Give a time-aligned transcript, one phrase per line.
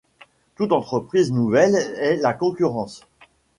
[0.55, 3.05] Toute entreprise nouvelle est la Concurrence!